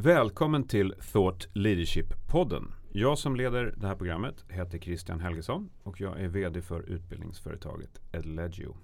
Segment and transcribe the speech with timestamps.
[0.00, 2.72] Välkommen till Thought Leadership-podden.
[2.92, 8.00] Jag som leder det här programmet heter Christian Helgesson och jag är VD för utbildningsföretaget
[8.12, 8.76] Edlegio.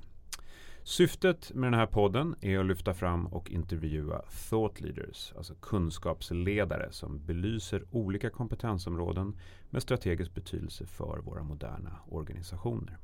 [0.82, 6.92] Syftet med den här podden är att lyfta fram och intervjua thought leaders, alltså kunskapsledare
[6.92, 9.38] som belyser olika kompetensområden
[9.70, 12.98] med strategisk betydelse för våra moderna organisationer.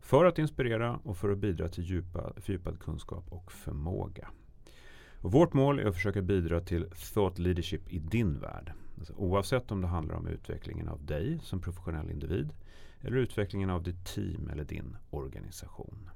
[0.00, 4.28] För att inspirera och för att bidra till djupa, fördjupad kunskap och förmåga.
[5.22, 8.72] Och vårt mål är att försöka bidra till thought leadership i din värld.
[8.98, 12.52] Alltså oavsett om det handlar om utvecklingen av dig som professionell individ
[13.00, 16.10] eller utvecklingen av ditt team eller din organisation.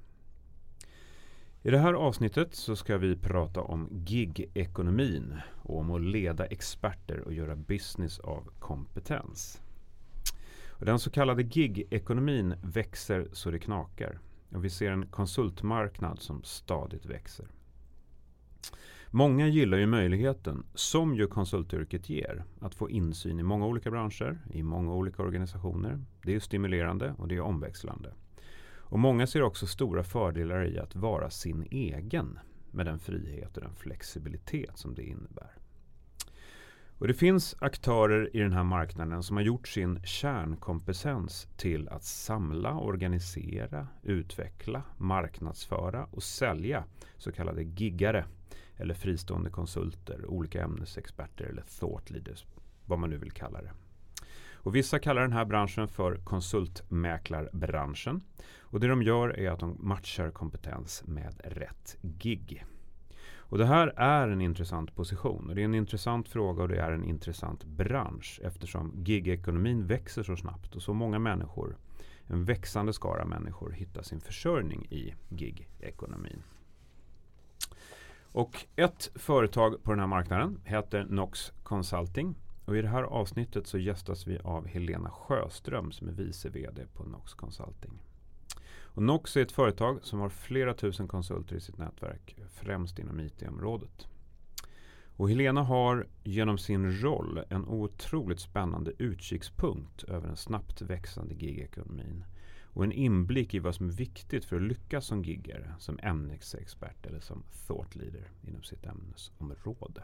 [1.62, 7.20] I det här avsnittet så ska vi prata om gig-ekonomin och om att leda experter
[7.20, 9.60] och göra business av kompetens.
[10.68, 14.18] Och den så kallade gig-ekonomin växer så det knakar.
[14.50, 17.46] Och vi ser en konsultmarknad som stadigt växer.
[19.16, 24.38] Många gillar ju möjligheten, som ju konsultyrket ger, att få insyn i många olika branscher,
[24.52, 26.04] i många olika organisationer.
[26.22, 28.14] Det är stimulerande och det är omväxlande.
[28.78, 32.38] Och många ser också stora fördelar i att vara sin egen
[32.70, 35.50] med den frihet och den flexibilitet som det innebär.
[36.98, 42.04] Och det finns aktörer i den här marknaden som har gjort sin kärnkompetens till att
[42.04, 46.84] samla, organisera, utveckla, marknadsföra och sälja
[47.16, 48.24] så kallade giggare
[48.76, 52.46] eller fristående konsulter, olika ämnesexperter eller thought leaders,
[52.84, 53.72] vad man nu vill kalla det.
[54.66, 58.22] Och vissa kallar den här branschen för konsultmäklarbranschen.
[58.58, 62.64] Och det de gör är att de matchar kompetens med rätt gig.
[63.48, 65.48] Och det här är en intressant position.
[65.48, 70.22] Och det är en intressant fråga och det är en intressant bransch eftersom gigekonomin växer
[70.22, 71.76] så snabbt och så många människor,
[72.26, 76.42] en växande skara människor hittar sin försörjning i gigekonomin.
[78.36, 82.34] Och ett företag på den här marknaden heter Nox Consulting.
[82.64, 86.86] Och I det här avsnittet så gästas vi av Helena Sjöström som är vice VD
[86.94, 87.92] på Nox Consulting.
[88.68, 93.20] Och Nox är ett företag som har flera tusen konsulter i sitt nätverk, främst inom
[93.20, 94.06] IT-området.
[95.16, 102.24] Och Helena har genom sin roll en otroligt spännande utkikspunkt över den snabbt växande gigekonomin
[102.76, 107.06] och en inblick i vad som är viktigt för att lyckas som giggare, som ämnesexpert
[107.06, 110.02] eller som thought leader inom sitt ämnesområde.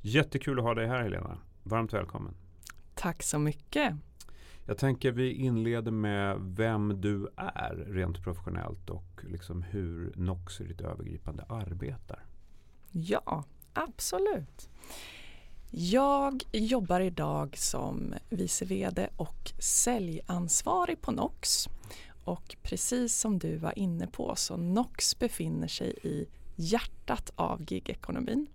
[0.00, 1.38] Jättekul att ha dig här Helena.
[1.62, 2.34] Varmt välkommen.
[2.94, 3.96] Tack så mycket.
[4.66, 10.64] Jag tänker vi inleder med vem du är rent professionellt och liksom hur Nox i
[10.64, 12.24] ditt övergripande arbetar.
[12.90, 14.70] Ja, absolut.
[15.76, 21.68] Jag jobbar idag som vice VD och säljansvarig på Nox.
[22.24, 26.26] Och precis som du var inne på så Nox befinner sig i
[26.56, 28.46] hjärtat av gigekonomin.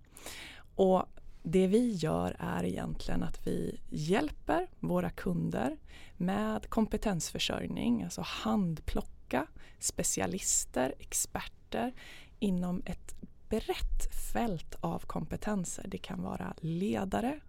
[0.74, 1.02] Och
[1.42, 5.76] det vi gör är egentligen att vi hjälper våra kunder
[6.16, 9.46] med kompetensförsörjning, alltså handplocka
[9.78, 11.92] specialister, experter
[12.38, 13.14] inom ett
[13.50, 15.84] brett fält av kompetenser.
[15.88, 17.40] Det kan vara ledare,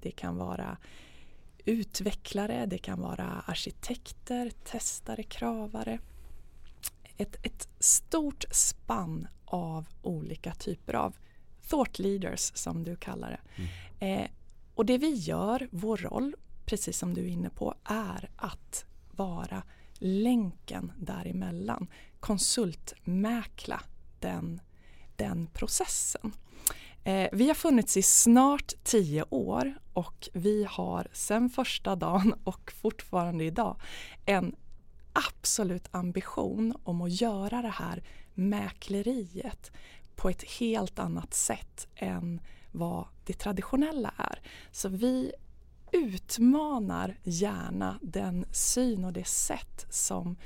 [0.00, 0.76] det kan vara
[1.64, 5.98] utvecklare, det kan vara arkitekter, testare, kravare.
[7.16, 11.16] Ett, ett stort spann av olika typer av
[11.68, 13.62] thought leaders som du kallar det.
[13.62, 14.24] Mm.
[14.24, 14.30] Eh,
[14.74, 16.34] och det vi gör, vår roll,
[16.66, 19.62] precis som du är inne på, är att vara
[19.98, 21.86] länken däremellan.
[22.20, 23.80] Konsultmäkla
[24.20, 24.60] den
[25.16, 26.32] den processen.
[27.04, 32.72] Eh, vi har funnits i snart tio år och vi har sedan första dagen och
[32.72, 33.76] fortfarande idag
[34.26, 34.56] en
[35.12, 38.02] absolut ambition om att göra det här
[38.34, 39.72] mäkleriet
[40.16, 42.40] på ett helt annat sätt än
[42.72, 44.40] vad det traditionella är.
[44.70, 45.32] Så vi
[45.92, 50.36] utmanar gärna den syn och det sätt som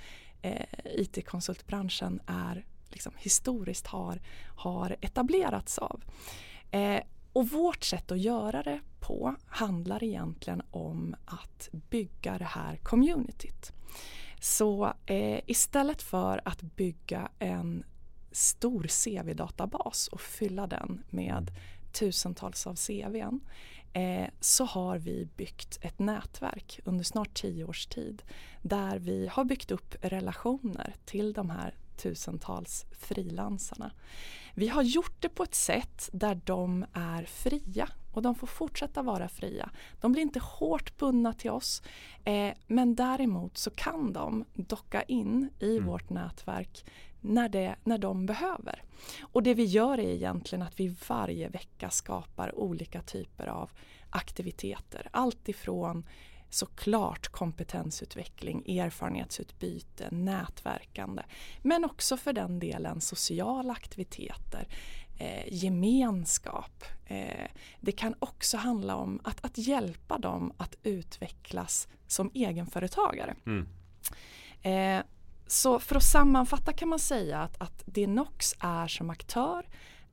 [0.42, 4.21] eh, IT-konsultbranschen är liksom historiskt har,
[4.57, 6.05] har etablerats av.
[6.71, 7.01] Eh,
[7.33, 13.73] och vårt sätt att göra det på handlar egentligen om att bygga det här communityt.
[14.41, 17.85] Så eh, istället för att bygga en
[18.33, 21.51] stor CV-databas och fylla den med
[21.93, 23.41] tusentals av CVn
[23.93, 28.23] eh, så har vi byggt ett nätverk under snart tio års tid
[28.63, 33.91] där vi har byggt upp relationer till de här tusentals frilansarna.
[34.54, 39.03] Vi har gjort det på ett sätt där de är fria och de får fortsätta
[39.03, 39.71] vara fria.
[40.00, 41.83] De blir inte hårt bundna till oss
[42.24, 45.86] eh, men däremot så kan de docka in i mm.
[45.86, 46.84] vårt nätverk
[47.21, 48.83] när, det, när de behöver.
[49.21, 53.71] Och det vi gör är egentligen att vi varje vecka skapar olika typer av
[54.10, 55.09] aktiviteter.
[55.10, 56.04] Allt ifrån
[56.50, 61.22] såklart kompetensutveckling, erfarenhetsutbyte, nätverkande.
[61.62, 64.68] Men också för den delen sociala aktiviteter,
[65.18, 66.84] eh, gemenskap.
[67.06, 67.47] Eh,
[67.80, 73.34] det kan också handla om att, att hjälpa dem att utvecklas som egenföretagare.
[73.47, 73.68] Mm.
[74.62, 75.04] Eh,
[75.47, 79.66] så för att sammanfatta kan man säga att, att Dinox är som aktör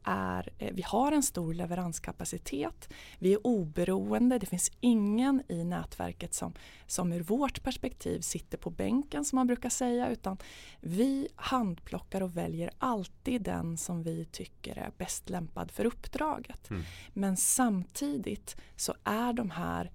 [0.06, 6.34] är, eh, vi har en stor leveranskapacitet, vi är oberoende, det finns ingen i nätverket
[6.34, 6.54] som,
[6.88, 10.38] som ur vårt perspektiv sitter på bänken som man brukar säga utan
[10.82, 16.70] vi handplockar och väljer alltid den som vi tycker är bäst lämpad för uppdraget.
[16.70, 16.84] Mm.
[17.14, 19.92] Men samtidigt så är de här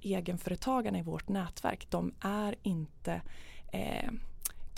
[0.00, 3.22] egenföretagarna i vårt nätverk, de är inte
[3.72, 4.10] eh,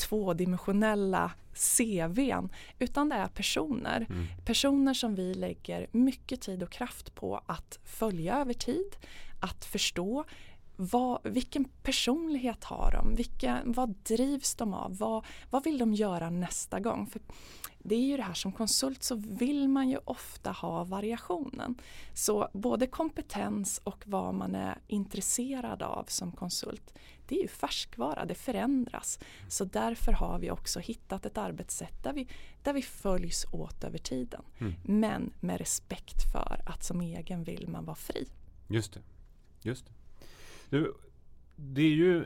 [0.08, 4.06] tvådimensionella CVn utan det är personer.
[4.10, 4.26] Mm.
[4.44, 8.96] Personer som vi lägger mycket tid och kraft på att följa över tid,
[9.40, 10.24] att förstå
[10.76, 13.16] vad, vilken personlighet har de?
[13.16, 14.96] Vilka, vad drivs de av?
[14.96, 17.06] Vad, vad vill de göra nästa gång?
[17.06, 17.20] För
[17.78, 21.74] det är ju det här som konsult så vill man ju ofta ha variationen.
[22.14, 26.94] Så både kompetens och vad man är intresserad av som konsult
[27.32, 29.18] det är ju färskvara, det förändras.
[29.48, 32.28] Så därför har vi också hittat ett arbetssätt där vi,
[32.62, 34.42] där vi följs åt över tiden.
[34.58, 34.72] Mm.
[34.84, 38.28] Men med respekt för att som egen vill man vara fri.
[38.68, 39.00] Just det.
[39.62, 39.92] Just det.
[40.70, 40.92] Nu,
[41.56, 42.24] det är ju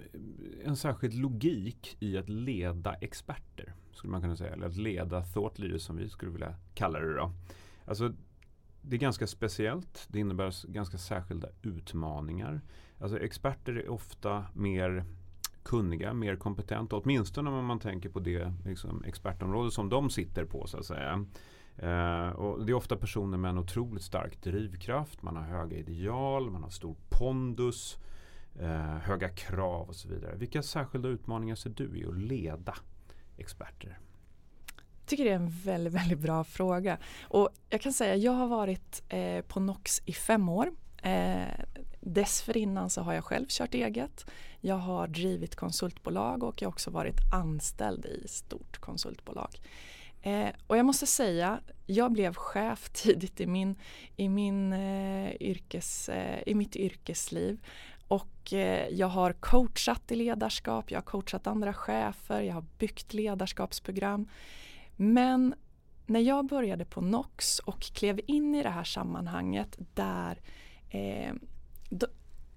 [0.64, 3.74] en särskild logik i att leda experter.
[3.92, 4.52] Skulle man kunna säga.
[4.52, 7.32] Eller att leda thought leaders som vi skulle vilja kalla det då.
[7.84, 8.12] Alltså,
[8.88, 10.06] det är ganska speciellt.
[10.08, 12.60] Det innebär ganska särskilda utmaningar.
[12.98, 15.04] Alltså experter är ofta mer
[15.62, 16.96] kunniga, mer kompetenta.
[16.96, 21.26] Åtminstone om man tänker på det liksom, expertområde som de sitter på så att säga.
[21.76, 25.22] Eh, och det är ofta personer med en otroligt stark drivkraft.
[25.22, 27.98] Man har höga ideal, man har stor pondus,
[28.54, 30.36] eh, höga krav och så vidare.
[30.36, 32.74] Vilka särskilda utmaningar ser du i att leda
[33.36, 33.98] experter?
[35.06, 36.98] Jag tycker det är en väldigt, väldigt bra fråga.
[37.22, 40.72] Och jag kan säga jag har varit eh, på NOX i fem år.
[41.02, 41.64] Eh,
[42.00, 44.26] dessförinnan så har jag själv kört eget.
[44.60, 49.48] Jag har drivit konsultbolag och jag har också varit anställd i stort konsultbolag.
[50.22, 53.76] Eh, och jag måste säga, jag blev chef tidigt i, min,
[54.16, 57.58] i, min, eh, yrkes, eh, i mitt yrkesliv.
[58.08, 63.14] Och eh, jag har coachat i ledarskap, jag har coachat andra chefer, jag har byggt
[63.14, 64.28] ledarskapsprogram.
[64.96, 65.54] Men
[66.06, 70.40] när jag började på NOX och klev in i det här sammanhanget där
[70.90, 71.34] eh,
[71.90, 72.06] då,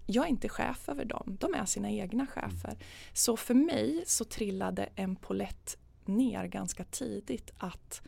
[0.05, 2.69] jag är inte chef över dem, de är sina egna chefer.
[2.69, 2.81] Mm.
[3.13, 8.01] Så för mig så trillade en polett ner ganska tidigt att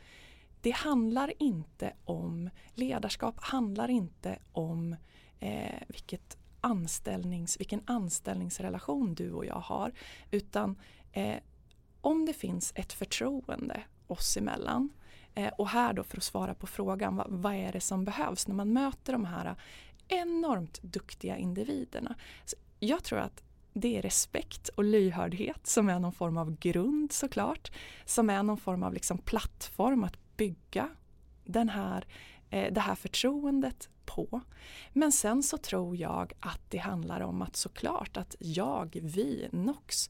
[0.62, 4.96] det handlar inte om ledarskap, handlar inte om
[5.40, 9.92] eh, vilket anställnings, vilken anställningsrelation du och jag har.
[10.32, 10.80] Utan
[11.12, 11.38] eh,
[12.02, 14.90] om det finns ett förtroende oss emellan
[15.36, 18.48] eh, och här då för att svara på frågan vad, vad, är det som behövs
[18.48, 19.56] när man möter de här
[20.08, 22.16] enormt duktiga individerna.
[22.46, 23.44] Så jag tror att
[23.74, 27.72] det är respekt och lyhördhet som är någon form av grund såklart.
[28.06, 30.90] Som är någon form av liksom plattform att bygga
[31.44, 32.06] den här,
[32.50, 34.42] eh, det här förtroendet på.
[34.94, 40.10] Men sen så tror jag att det handlar om att såklart att jag, vi, NOX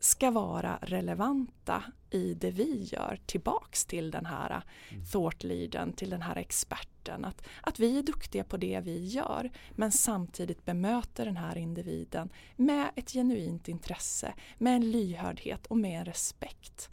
[0.00, 5.04] ska vara relevanta i det vi gör tillbaks till den här mm.
[5.04, 7.24] thought leadern, till den här experten.
[7.24, 12.30] Att, att vi är duktiga på det vi gör men samtidigt bemöter den här individen
[12.56, 16.90] med ett genuint intresse, med en lyhördhet och med en respekt.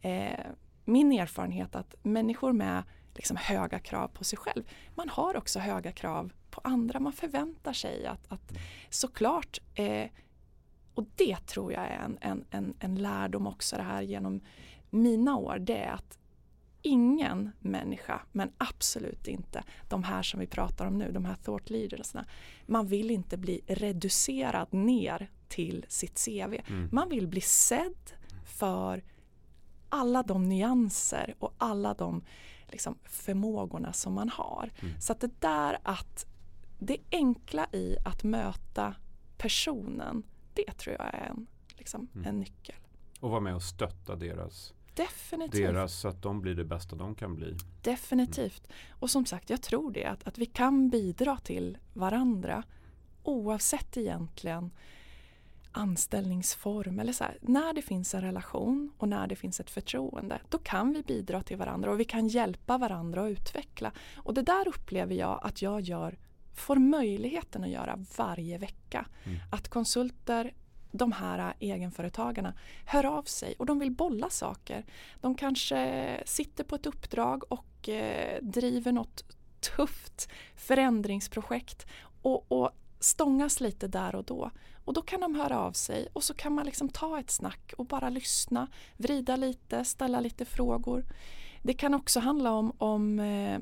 [0.00, 0.40] Eh,
[0.84, 2.82] min erfarenhet att människor med
[3.14, 4.64] liksom höga krav på sig själv,
[4.94, 7.00] man har också höga krav på andra.
[7.00, 8.62] Man förväntar sig att, att mm.
[8.90, 10.06] såklart eh,
[11.00, 14.40] och det tror jag är en, en, en, en lärdom också det här genom
[14.90, 15.58] mina år.
[15.58, 16.18] Det är att
[16.82, 21.70] ingen människa, men absolut inte de här som vi pratar om nu, de här thought
[21.70, 22.24] leadersna.
[22.66, 26.54] Man vill inte bli reducerad ner till sitt CV.
[26.66, 26.88] Mm.
[26.92, 28.12] Man vill bli sedd
[28.44, 29.04] för
[29.88, 32.24] alla de nyanser och alla de
[32.68, 34.70] liksom, förmågorna som man har.
[34.80, 35.00] Mm.
[35.00, 36.26] Så att det där att
[36.78, 38.94] det enkla i att möta
[39.38, 40.22] personen
[40.66, 42.26] det tror jag är en, liksom, mm.
[42.26, 42.76] en nyckel.
[43.20, 45.62] Och vara med och stötta deras Definitivt.
[45.62, 47.56] Deras, så att de blir det bästa de kan bli.
[47.82, 48.66] Definitivt.
[48.66, 48.76] Mm.
[49.00, 50.04] Och som sagt, jag tror det.
[50.04, 52.62] Att, att vi kan bidra till varandra
[53.22, 54.70] oavsett egentligen
[55.72, 60.40] anställningsform eller så här, när det finns en relation och när det finns ett förtroende
[60.48, 63.92] då kan vi bidra till varandra och vi kan hjälpa varandra att utveckla.
[64.16, 66.18] Och det där upplever jag att jag gör,
[66.54, 69.06] får möjligheten att göra varje vecka.
[69.24, 69.38] Mm.
[69.50, 70.52] Att konsulter
[70.92, 72.54] de här egenföretagarna
[72.86, 74.84] hör av sig och de vill bolla saker.
[75.20, 79.24] De kanske sitter på ett uppdrag och eh, driver något
[79.60, 81.86] tufft förändringsprojekt
[82.22, 84.50] och, och stångas lite där och då.
[84.84, 87.72] Och då kan de höra av sig och så kan man liksom ta ett snack
[87.76, 91.04] och bara lyssna, vrida lite, ställa lite frågor.
[91.62, 93.58] Det kan också handla om, om eh,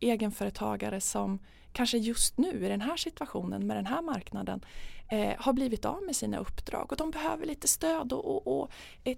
[0.00, 1.38] egenföretagare som
[1.74, 4.64] kanske just nu i den här situationen med den här marknaden
[5.08, 8.70] eh, har blivit av med sina uppdrag och de behöver lite stöd och, och, och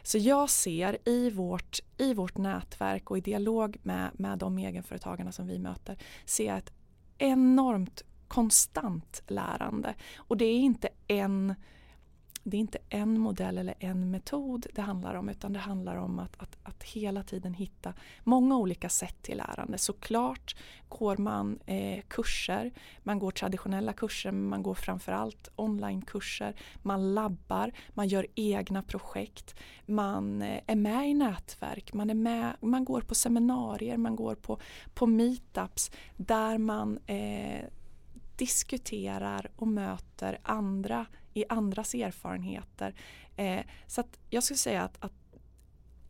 [0.03, 5.31] Så jag ser i vårt, i vårt nätverk och i dialog med, med de egenföretagarna
[5.31, 6.73] som vi möter, ser jag ett
[7.17, 9.95] enormt konstant lärande.
[10.17, 11.55] Och det är inte en
[12.49, 16.19] det är inte en modell eller en metod det handlar om utan det handlar om
[16.19, 19.77] att, att, att hela tiden hitta många olika sätt till lärande.
[19.77, 20.55] Såklart
[20.89, 22.71] går man eh, kurser,
[23.03, 29.55] man går traditionella kurser men man går framförallt onlinekurser, man labbar, man gör egna projekt,
[29.85, 34.35] man eh, är med i nätverk, man, är med, man går på seminarier, man går
[34.35, 34.59] på,
[34.93, 37.65] på meetups där man eh,
[38.39, 41.05] diskuterar och möter andra
[41.39, 42.95] i andras erfarenheter.
[43.35, 45.13] Eh, så jag skulle säga att, att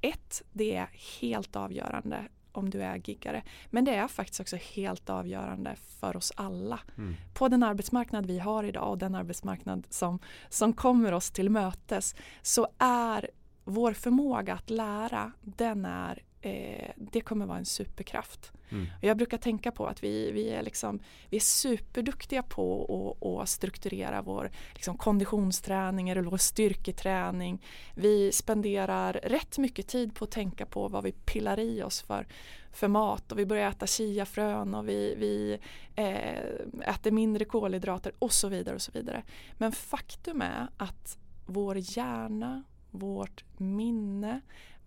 [0.01, 0.89] ett, det är
[1.21, 3.43] helt avgörande om du är giggare.
[3.69, 6.79] Men det är faktiskt också helt avgörande för oss alla.
[6.97, 7.15] Mm.
[7.33, 10.19] På den arbetsmarknad vi har idag och den arbetsmarknad som,
[10.49, 13.29] som kommer oss till mötes så är
[13.63, 18.51] vår förmåga att lära den är eh, det kommer vara en superkraft.
[18.69, 18.87] Mm.
[19.01, 23.49] Jag brukar tänka på att vi, vi, är, liksom, vi är superduktiga på att, att
[23.49, 27.65] strukturera vår liksom, konditionsträning eller vår styrketräning.
[27.95, 32.27] Vi spenderar rätt mycket tid på att tänka på vad vi pillar i oss för,
[32.71, 35.59] för mat och vi börjar äta chiafrön och vi, vi
[35.95, 39.23] eh, äter mindre kolhydrater och så vidare och så vidare.
[39.57, 44.41] Men faktum är att vår hjärna, vårt minne,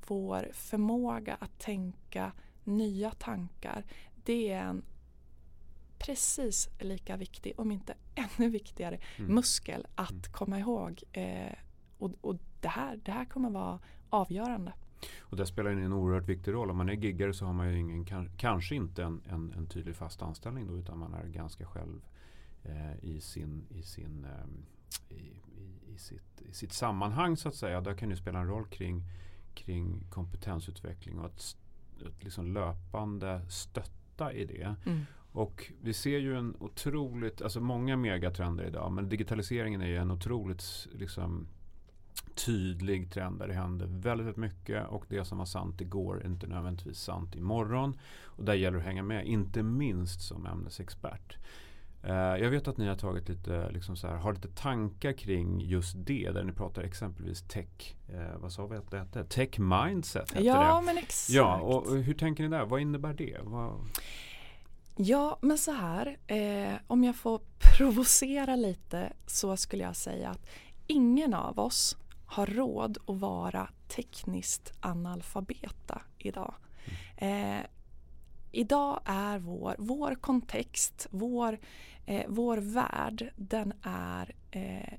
[0.07, 2.33] vår förmåga att tänka
[2.65, 3.85] nya tankar
[4.25, 4.83] det är en
[5.99, 9.35] precis lika viktig, om inte ännu viktigare, mm.
[9.35, 10.23] muskel att mm.
[10.33, 11.03] komma ihåg.
[11.13, 11.53] Eh,
[11.99, 13.79] och, och det, här, det här kommer vara
[14.11, 14.73] avgörande.
[15.21, 16.71] Och det spelar en oerhört viktig roll.
[16.71, 19.97] Om man är giggare så har man ju ingen, kanske inte en, en, en tydlig
[19.97, 22.05] fast anställning då, utan man är ganska själv
[22.63, 27.55] eh, i, sin, i, sin, eh, i, i, i, sitt, i sitt sammanhang så att
[27.55, 27.81] säga.
[27.81, 29.03] Där kan det spela en roll kring
[29.55, 31.57] kring kompetensutveckling och att,
[32.07, 34.75] att liksom löpande stötta i det.
[34.87, 35.01] Mm.
[35.33, 40.11] Och vi ser ju en otroligt, alltså många megatrender idag men digitaliseringen är ju en
[40.11, 41.47] otroligt liksom,
[42.35, 46.27] tydlig trend där det händer väldigt, väldigt mycket och det som var sant igår är
[46.27, 47.99] inte nödvändigtvis sant imorgon.
[48.25, 51.37] Och där gäller det att hänga med, inte minst som ämnesexpert.
[52.05, 55.61] Eh, jag vet att ni har tagit lite, liksom så här, har lite tankar kring
[55.61, 56.31] just det.
[56.31, 59.25] Där ni pratar exempelvis tech, eh, vad sa vi att det hette?
[59.25, 60.87] Tech mindset hette ja, det.
[60.87, 61.31] men exakt.
[61.31, 62.65] Ja, och hur tänker ni där?
[62.65, 63.39] Vad innebär det?
[63.43, 63.81] Vad...
[64.97, 66.19] Ja, men så här.
[66.27, 67.41] Eh, om jag får
[67.77, 70.47] provocera lite så skulle jag säga att
[70.87, 76.55] ingen av oss har råd att vara tekniskt analfabeta idag.
[77.19, 77.59] Mm.
[77.59, 77.67] Eh,
[78.53, 81.59] idag är vår, vår kontext, vår,
[82.07, 84.99] eh, vår värld, den är eh,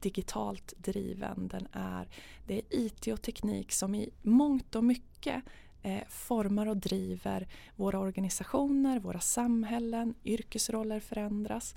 [0.00, 1.48] digitalt driven.
[1.48, 2.08] Den är,
[2.46, 5.44] det är IT och teknik som i mångt och mycket
[5.82, 11.74] eh, formar och driver våra organisationer, våra samhällen, yrkesroller förändras.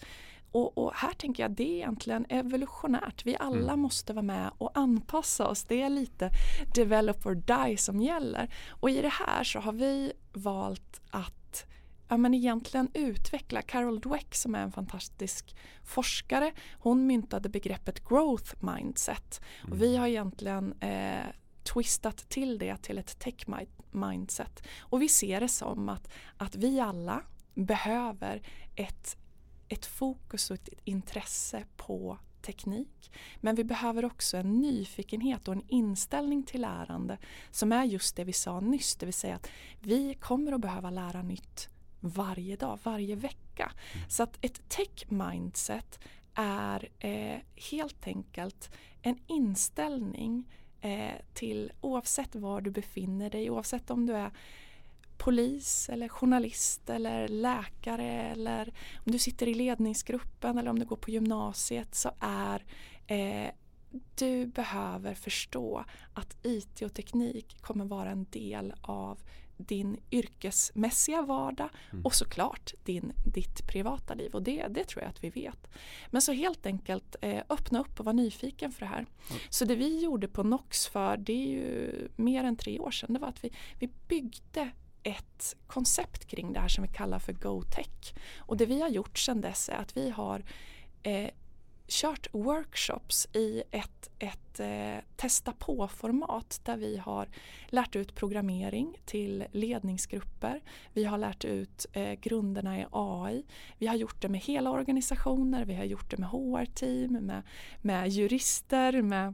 [0.53, 3.25] Och, och, här tänker jag det är egentligen evolutionärt.
[3.25, 3.79] Vi alla mm.
[3.79, 5.63] måste vara med och anpassa oss.
[5.63, 6.29] Det är lite
[6.75, 8.53] develop or die som gäller.
[8.69, 11.65] Och i det här så har vi valt att
[12.07, 13.62] ja, men egentligen utveckla.
[13.62, 19.41] Carol Dweck som är en fantastisk forskare, hon myntade begreppet growth mindset.
[19.72, 20.00] Och vi mm.
[20.00, 21.25] har egentligen eh,
[21.63, 23.45] twistat till det till ett tech
[23.91, 24.63] mindset.
[24.79, 27.22] Och vi ser det som att, att vi alla
[27.53, 28.41] behöver
[28.75, 29.17] ett,
[29.74, 33.12] ett fokus och ett intresse på teknik.
[33.42, 37.18] Men vi behöver också en nyfikenhet och en inställning till lärande
[37.51, 39.50] som är just det vi sa nyss, det vill säga att
[39.80, 43.72] vi kommer att behöva lära nytt varje dag, varje vecka.
[43.94, 44.10] Mm.
[44.10, 46.00] Så att ett tech mindset
[46.34, 47.39] är eh,
[47.72, 50.46] helt enkelt en inställning
[50.82, 54.32] eh, till oavsett var du befinner dig, oavsett om du är
[55.24, 58.74] polis eller journalist eller läkare eller
[59.06, 62.65] om du sitter i ledningsgruppen eller om du går på gymnasiet så är
[63.08, 63.51] eh,
[64.15, 69.20] du behöver förstå att IT och teknik kommer vara en del av
[69.58, 72.06] din yrkesmässiga vardag mm.
[72.06, 74.34] och såklart din, ditt privata liv.
[74.34, 75.68] Och det, det tror jag att vi vet.
[76.10, 79.00] Men så helt enkelt eh, öppna upp och vara nyfiken för det här.
[79.00, 79.42] Mm.
[79.50, 83.13] Så det vi gjorde på NOX för det är ju mer än tre år sedan.
[83.13, 84.72] Det var att vi, vi byggde
[85.03, 88.13] ett koncept kring det här som vi kallar för GoTech.
[88.38, 90.43] Och det vi har gjort sedan dess är att vi har
[91.03, 91.30] eh,
[91.88, 97.28] kört workshops i ett, ett eh, testa på-format där vi har
[97.67, 100.62] lärt ut programmering till ledningsgrupper.
[100.93, 103.45] Vi har lärt ut eh, grunderna i AI.
[103.78, 107.43] Vi har gjort det med hela organisationer, vi har gjort det med HR-team, med,
[107.82, 109.34] med jurister, med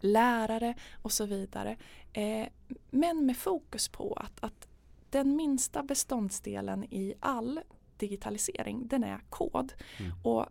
[0.00, 1.76] lärare och så vidare.
[2.12, 2.46] Eh,
[2.90, 4.67] men med fokus på att, att
[5.10, 7.60] den minsta beståndsdelen i all
[7.96, 9.72] digitalisering den är kod.
[9.98, 10.12] Mm.
[10.22, 10.46] Och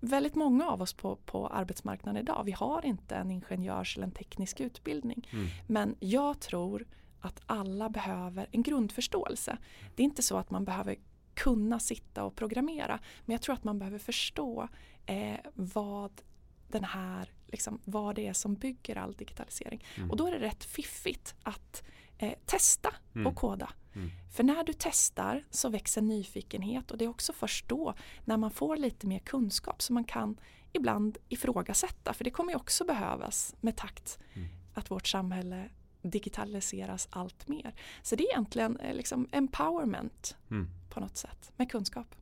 [0.00, 4.12] väldigt många av oss på, på arbetsmarknaden idag, vi har inte en ingenjörs eller en
[4.12, 5.28] teknisk utbildning.
[5.32, 5.46] Mm.
[5.66, 6.86] Men jag tror
[7.20, 9.58] att alla behöver en grundförståelse.
[9.94, 10.96] Det är inte så att man behöver
[11.34, 14.68] kunna sitta och programmera, men jag tror att man behöver förstå
[15.06, 16.22] eh, vad
[16.68, 19.84] den här, liksom, vad det är som bygger all digitalisering.
[19.96, 20.10] Mm.
[20.10, 21.82] Och då är det rätt fiffigt att
[22.18, 23.26] eh, testa mm.
[23.26, 23.70] och koda.
[23.96, 24.10] Mm.
[24.30, 28.50] För när du testar så växer nyfikenhet och det är också först då när man
[28.50, 30.36] får lite mer kunskap som man kan
[30.72, 32.12] ibland ifrågasätta.
[32.12, 34.48] För det kommer ju också behövas med takt mm.
[34.74, 35.68] att vårt samhälle
[36.02, 37.74] digitaliseras allt mer.
[38.02, 40.68] Så det är egentligen eh, liksom empowerment mm.
[40.90, 42.14] på något sätt med kunskap.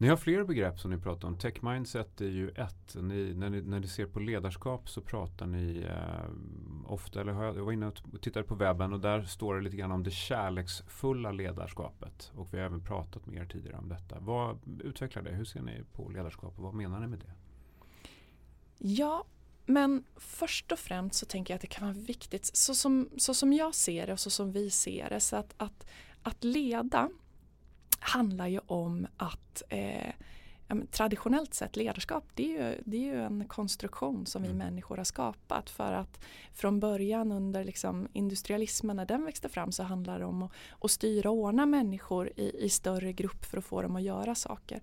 [0.00, 1.36] Ni har fler begrepp som ni pratar om.
[1.36, 2.94] Tech mindset är ju ett.
[2.94, 7.52] Ni, när, ni, när ni ser på ledarskap så pratar ni eh, ofta, eller jag
[7.52, 11.32] var inne och tittade på webben och där står det lite grann om det kärleksfulla
[11.32, 12.32] ledarskapet.
[12.34, 14.20] Och vi har även pratat med er tidigare om detta.
[14.20, 15.30] Vad utvecklar det?
[15.30, 17.32] Hur ser ni på ledarskap och vad menar ni med det?
[18.78, 19.24] Ja,
[19.66, 23.34] men först och främst så tänker jag att det kan vara viktigt, så som, så
[23.34, 25.86] som jag ser det och så som vi ser det, så att, att,
[26.22, 27.10] att leda
[28.00, 30.14] handlar ju om att eh,
[30.90, 34.58] traditionellt sett ledarskap det är, ju, det är ju en konstruktion som vi mm.
[34.58, 36.20] människor har skapat för att
[36.52, 40.90] från början under liksom industrialismen när den växte fram så handlar det om att, att
[40.90, 44.80] styra och ordna människor i, i större grupp för att få dem att göra saker.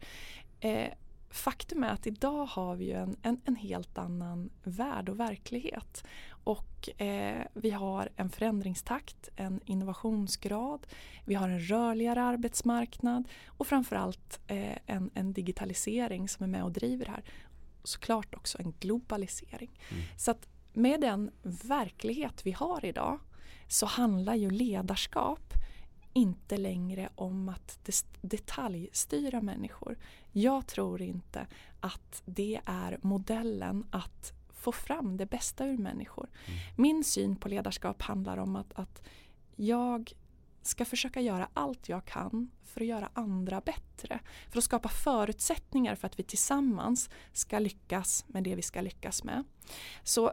[0.59, 0.87] Eh,
[1.29, 6.03] faktum är att idag har vi ju en, en, en helt annan värld och verklighet.
[6.47, 10.87] Och eh, vi har en förändringstakt, en innovationsgrad,
[11.25, 16.71] vi har en rörligare arbetsmarknad och framförallt eh, en, en digitalisering som är med och
[16.71, 17.23] driver det här.
[17.83, 19.79] Såklart också en globalisering.
[19.89, 20.03] Mm.
[20.17, 23.19] Så att med den verklighet vi har idag
[23.67, 25.53] så handlar ju ledarskap
[26.13, 27.89] inte längre om att
[28.21, 29.97] detaljstyra människor.
[30.31, 31.47] Jag tror inte
[31.79, 34.33] att det är modellen att
[34.67, 36.29] få fram det bästa ur människor.
[36.45, 36.59] Mm.
[36.75, 39.01] Min syn på ledarskap handlar om att, att
[39.55, 40.13] jag
[40.61, 44.19] ska försöka göra allt jag kan för att göra andra bättre.
[44.49, 49.23] För att skapa förutsättningar för att vi tillsammans ska lyckas med det vi ska lyckas
[49.23, 49.43] med.
[50.03, 50.31] Så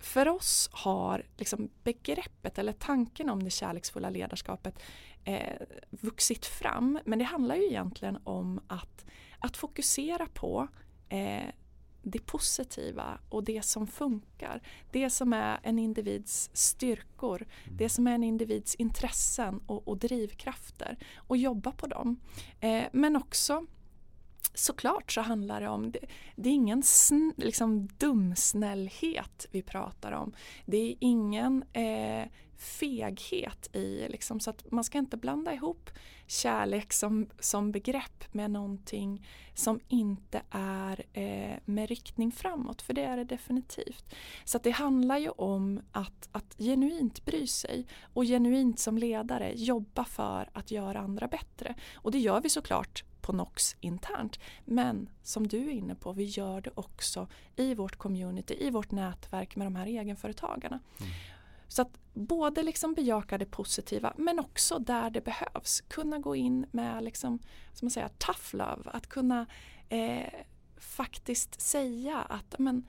[0.00, 4.82] för oss har liksom begreppet eller tanken om det kärleksfulla ledarskapet
[5.24, 6.98] eh, vuxit fram.
[7.04, 9.04] Men det handlar ju egentligen om att,
[9.38, 10.68] att fokusera på
[11.08, 11.48] eh,
[12.10, 14.62] det positiva och det som funkar.
[14.90, 17.76] Det som är en individs styrkor, mm.
[17.76, 22.20] det som är en individs intressen och, och drivkrafter och jobba på dem.
[22.60, 23.66] Eh, men också
[24.54, 26.00] såklart så handlar det om, det,
[26.36, 30.32] det är ingen sn, liksom dumsnällhet vi pratar om.
[30.66, 35.90] Det är ingen eh, feghet i, liksom, så att man ska inte blanda ihop
[36.26, 43.04] kärlek som, som begrepp med någonting som inte är eh, med riktning framåt, för det
[43.04, 44.14] är det definitivt.
[44.44, 50.04] Så det handlar ju om att, att genuint bry sig och genuint som ledare jobba
[50.04, 51.74] för att göra andra bättre.
[51.94, 54.40] Och det gör vi såklart på NOX internt.
[54.64, 58.90] Men som du är inne på, vi gör det också i vårt community, i vårt
[58.90, 60.80] nätverk med de här egenföretagarna.
[61.00, 61.12] Mm.
[61.68, 65.80] Så att både liksom bejaka det positiva men också där det behövs.
[65.80, 67.38] Kunna gå in med liksom,
[67.72, 68.90] som man säger, tough love.
[68.90, 69.46] Att kunna
[69.88, 70.32] eh,
[70.76, 72.86] faktiskt säga att men,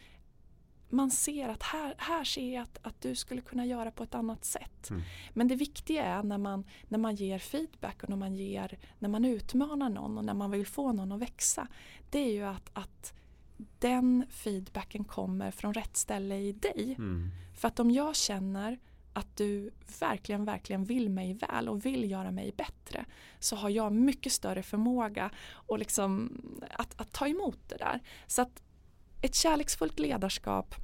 [0.90, 4.16] man ser att här, här ser jag att, att du skulle kunna göra på ett
[4.16, 4.90] annat sätt.
[4.90, 5.02] Mm.
[5.34, 9.10] Men det viktiga är när man, när man ger feedback och när man, ger, när
[9.10, 11.68] man utmanar någon och när man vill få någon att växa.
[12.10, 13.14] Det är ju att, att
[13.80, 16.96] den feedbacken kommer från rätt ställe i dig.
[16.98, 17.32] Mm.
[17.58, 18.80] För att om jag känner
[19.14, 23.06] att du verkligen, verkligen vill mig väl och vill göra mig bättre
[23.40, 26.42] så har jag mycket större förmåga och liksom
[26.72, 28.00] att, att ta emot det där.
[28.28, 28.64] Så att
[29.22, 30.76] ett kärleksfullt ledarskap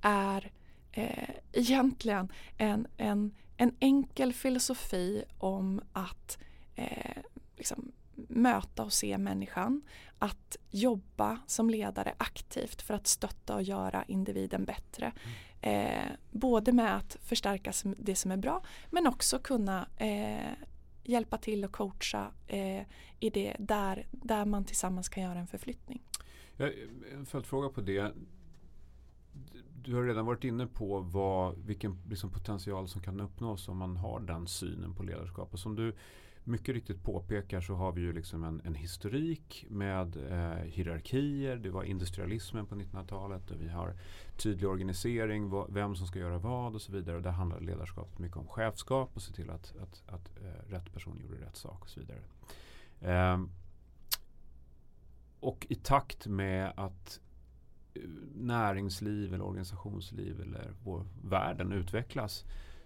[0.00, 0.50] är
[0.92, 6.38] eh, egentligen en, en, en enkel filosofi om att
[6.74, 7.22] eh,
[7.56, 9.82] liksom möta och se människan,
[10.18, 15.12] att jobba som ledare aktivt för att stötta och göra individen bättre.
[15.60, 20.52] Eh, både med att förstärka det som är bra men också kunna eh,
[21.04, 22.82] hjälpa till och coacha eh,
[23.20, 26.02] i det där, där man tillsammans kan göra en förflyttning.
[26.56, 26.72] Jag,
[27.12, 28.12] en följdfråga på det.
[29.82, 33.96] Du har redan varit inne på vad, vilken liksom potential som kan uppnås om man
[33.96, 35.52] har den synen på ledarskap.
[35.52, 35.96] Och som du
[36.44, 41.56] mycket riktigt påpekar så har vi ju liksom en, en historik med eh, hierarkier.
[41.56, 43.94] Det var industrialismen på 1900-talet och vi har
[44.36, 47.16] tydlig organisering, vad, vem som ska göra vad och så vidare.
[47.16, 50.92] Och där handlar ledarskapet mycket om chefskap och se till att, att, att eh, rätt
[50.92, 52.20] person gjorde rätt sak och så vidare.
[53.00, 53.44] Eh,
[55.40, 57.20] och i takt med att
[57.94, 58.02] eh,
[58.34, 62.44] näringsliv eller organisationsliv eller vår världen utvecklas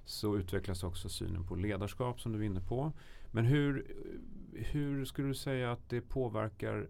[0.09, 2.93] så utvecklas också synen på ledarskap som du är inne på.
[3.31, 3.87] Men hur,
[4.53, 6.89] hur skulle du säga att det påverkar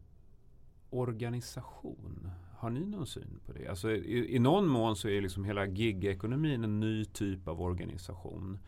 [0.90, 2.30] organisation?
[2.56, 3.68] Har ni någon syn på det?
[3.68, 8.58] Alltså, i, i någon mån så är liksom hela gigekonomin en ny typ av organisation.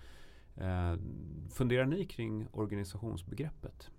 [0.56, 0.94] Eh,
[1.50, 3.90] funderar ni kring organisationsbegreppet?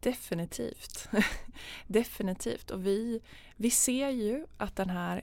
[0.00, 1.08] Definitivt.
[1.86, 2.70] Definitivt.
[2.70, 3.20] Och vi,
[3.56, 5.22] vi ser ju att den här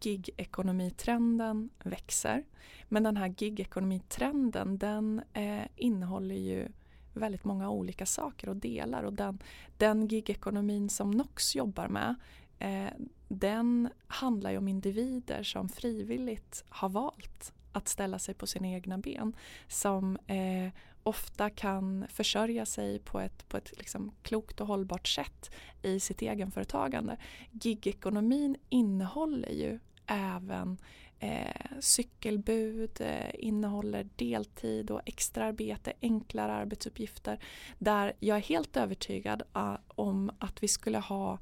[0.00, 2.44] gig-ekonomitrenden växer.
[2.88, 6.68] Men den här gig-ekonomitrenden den eh, innehåller ju
[7.14, 9.38] väldigt många olika saker och delar och den,
[9.76, 12.14] den gig-ekonomin som NOX jobbar med
[12.58, 12.92] eh,
[13.28, 18.98] den handlar ju om individer som frivilligt har valt att ställa sig på sina egna
[18.98, 19.36] ben
[19.68, 20.72] som eh,
[21.08, 25.50] ofta kan försörja sig på ett, på ett liksom klokt och hållbart sätt
[25.82, 27.16] i sitt egenföretagande.
[27.50, 30.78] Gigekonomin innehåller ju även
[31.18, 37.38] eh, cykelbud, eh, innehåller deltid och extraarbete, enklare arbetsuppgifter
[37.78, 41.38] där jag är helt övertygad uh, om att vi skulle ha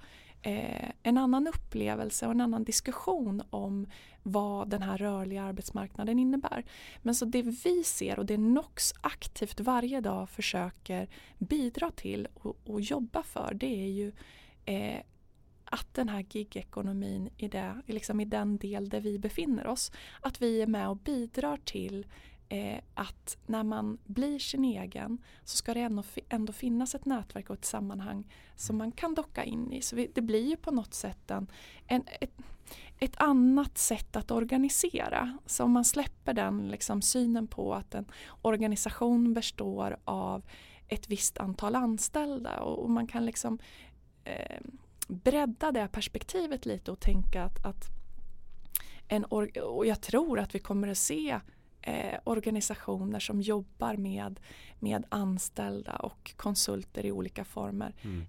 [0.46, 3.86] eh, en annan upplevelse och en annan diskussion om
[4.22, 6.64] vad den här rörliga arbetsmarknaden innebär.
[7.02, 12.56] Men så det vi ser och det Nox aktivt varje dag försöker bidra till och,
[12.64, 14.12] och jobba för det är ju
[14.64, 15.00] eh,
[15.64, 20.42] att den här gigekonomin i, det, liksom i den del där vi befinner oss, att
[20.42, 22.06] vi är med och bidrar till
[22.48, 27.50] eh, att när man blir sin egen så ska det ändå, ändå finnas ett nätverk
[27.50, 28.24] och ett sammanhang
[28.56, 29.82] som man kan docka in i.
[29.82, 31.46] Så vi, det blir ju på något sätt en,
[31.86, 32.32] en ett,
[32.98, 35.38] ett, annat sätt att organisera.
[35.46, 38.06] Så om man släpper den liksom, synen på att en
[38.42, 40.44] organisation består av
[40.88, 43.58] ett visst antal anställda och, och man kan liksom
[44.24, 44.60] eh,
[45.08, 47.96] bredda det perspektivet lite och tänka att, att
[49.08, 51.40] en och jag tror att vi kommer att se
[51.86, 54.40] eh, organisationer som jobbar med,
[54.78, 58.26] med anställda och konsulter i olika former mm.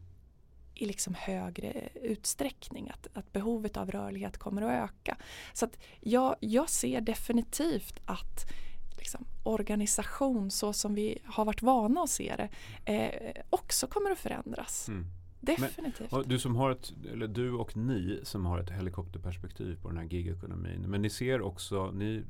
[0.73, 2.89] i liksom högre utsträckning.
[2.89, 5.17] Att, att behovet av rörlighet kommer att öka.
[5.53, 8.51] Så att jag, jag ser definitivt att
[8.97, 12.49] liksom, organisation så som vi har varit vana att se det
[12.93, 14.87] eh, också kommer att förändras.
[14.87, 15.05] Mm.
[15.39, 16.11] Definitivt.
[16.11, 19.97] Men, du som har ett, eller du och ni som har ett helikopterperspektiv på den
[19.97, 20.81] här gigekonomin.
[20.81, 22.23] Men ni ser också, ni,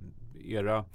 [0.45, 0.85] era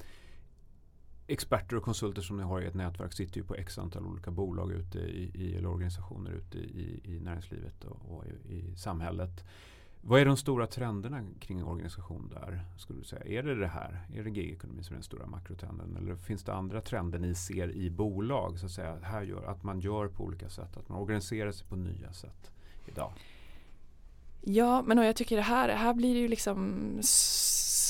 [1.33, 4.31] experter och konsulter som ni har i ett nätverk sitter ju på x antal olika
[4.31, 9.45] bolag ute i, i eller organisationer ute i, i näringslivet och, och i, i, samhället.
[10.01, 12.61] Vad är de stora trenderna kring organisation där?
[12.79, 13.25] Skulle du säga?
[13.25, 14.07] Är det det här?
[14.15, 15.97] Är det gigekonomi som är den stora makrotrenden?
[15.97, 18.59] Eller finns det andra trender ni ser i bolag?
[18.59, 21.67] Så att, säga, här gör, att man gör på olika sätt, att man organiserar sig
[21.67, 22.51] på nya sätt
[22.87, 23.13] idag?
[24.41, 26.99] Ja, men jag tycker det här, här blir det ju liksom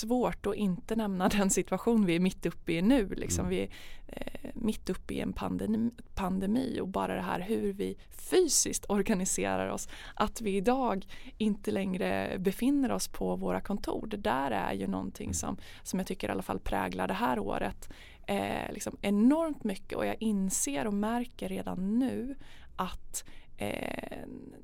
[0.07, 3.09] svårt att inte nämna den situation vi är mitt uppe i nu.
[3.09, 3.51] Liksom mm.
[3.51, 3.69] Vi är
[4.07, 9.69] eh, mitt uppe i en pandemi, pandemi och bara det här hur vi fysiskt organiserar
[9.69, 9.89] oss.
[10.15, 11.07] Att vi idag
[11.39, 14.07] inte längre befinner oss på våra kontor.
[14.07, 15.35] Det där är ju någonting mm.
[15.35, 17.93] som, som jag tycker i alla fall präglar det här året
[18.27, 22.35] eh, liksom enormt mycket och jag inser och märker redan nu
[22.77, 23.25] att
[23.63, 24.19] eh,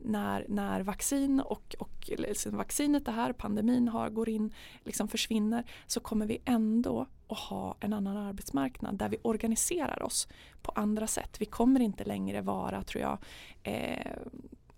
[0.05, 5.71] när, när vaccin och, och liksom vaccinet är här, pandemin har, går in, liksom försvinner
[5.87, 10.29] så kommer vi ändå att ha en annan arbetsmarknad där vi organiserar oss
[10.63, 11.37] på andra sätt.
[11.41, 13.19] Vi kommer inte längre vara, tror jag,
[13.63, 14.13] eh,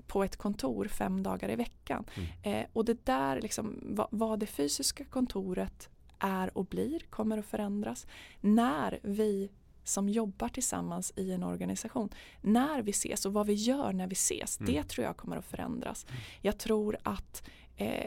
[0.06, 2.04] på ett kontor fem dagar i veckan.
[2.14, 2.61] Mm.
[2.61, 7.46] Eh, och det där, liksom, vad, vad det fysiska kontoret är och blir kommer att
[7.46, 8.06] förändras
[8.40, 9.50] när vi
[9.90, 12.09] som jobbar tillsammans i en organisation.
[12.40, 14.72] När vi ses och vad vi gör när vi ses, mm.
[14.72, 16.07] det tror jag kommer att förändras.
[16.09, 16.22] Mm.
[16.40, 18.07] Jag tror att eh,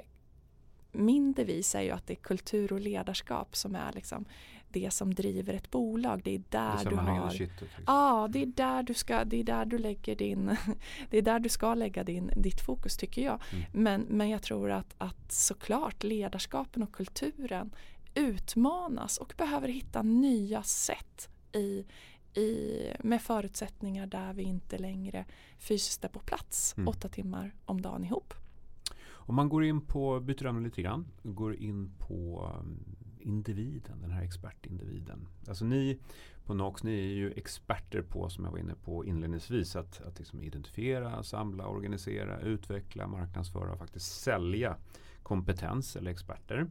[0.91, 4.25] min devis är ju att det är kultur och ledarskap som är liksom
[4.69, 6.21] det som driver ett bolag.
[6.23, 7.29] Det är där det du har...
[7.29, 7.83] Shit, liksom.
[7.87, 10.57] Ja, det är där du ska, det är där du lägger din,
[11.09, 13.41] det är där du ska lägga din, ditt fokus tycker jag.
[13.51, 13.65] Mm.
[13.73, 17.75] Men, men jag tror att, att såklart ledarskapen och kulturen
[18.15, 21.85] utmanas och behöver hitta nya sätt i,
[22.39, 25.25] i, med förutsättningar där vi inte längre
[25.57, 26.87] fysiskt är på plats mm.
[26.87, 28.33] åtta timmar om dagen ihop.
[29.25, 34.11] Om man går in på, byter ämne lite grann, går in på um, individen, den
[34.11, 35.27] här expertindividen.
[35.47, 35.99] Alltså ni
[36.45, 40.19] på Nox, ni är ju experter på, som jag var inne på inledningsvis, att, att
[40.19, 44.77] liksom identifiera, samla, organisera, utveckla, marknadsföra och faktiskt sälja
[45.23, 46.67] kompetens eller experter.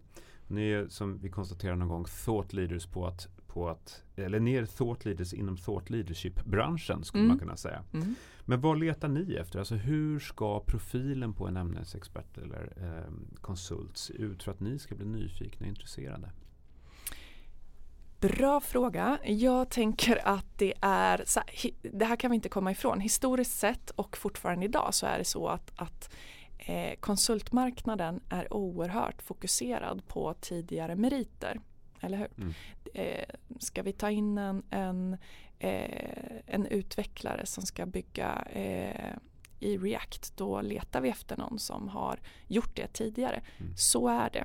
[0.47, 4.55] Ni är som vi konstaterade någon gång thought leaders på att på att, eller ni
[4.55, 7.29] är thought leaders inom thought leadership-branschen skulle mm.
[7.29, 7.83] man kunna säga.
[7.93, 8.15] Mm.
[8.45, 9.59] Men vad letar ni efter?
[9.59, 14.79] Alltså hur ska profilen på en ämnesexpert eller eh, konsult se ut för att ni
[14.79, 16.31] ska bli nyfikna och intresserade?
[18.21, 19.19] Bra fråga.
[19.25, 21.25] Jag tänker att det är,
[21.99, 23.01] det här kan vi inte komma ifrån.
[23.01, 26.15] Historiskt sett och fortfarande idag så är det så att, att
[26.59, 31.61] eh, konsultmarknaden är oerhört fokuserad på tidigare meriter
[32.01, 32.29] eller hur?
[32.37, 32.55] Mm.
[32.93, 33.25] Eh,
[33.59, 35.17] ska vi ta in en, en,
[35.59, 39.15] eh, en utvecklare som ska bygga eh,
[39.61, 43.43] i React då letar vi efter någon som har gjort det tidigare.
[43.59, 43.77] Mm.
[43.77, 44.45] Så är det.